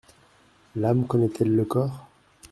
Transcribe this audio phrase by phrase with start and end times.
[0.77, 2.07] L’âme connaît-elle le corps?